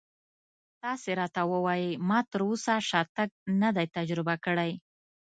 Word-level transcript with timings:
تاسې 0.81 1.09
راته 1.19 1.41
ووایئ 1.51 1.87
ما 2.09 2.19
تراوسه 2.31 2.73
شاتګ 2.89 3.29
نه 3.61 3.69
دی 3.75 3.85
تجربه 3.97 4.35
کړی. 4.45 4.71